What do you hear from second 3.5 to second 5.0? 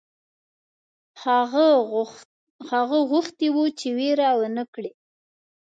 وه چې وېره ونه کړي.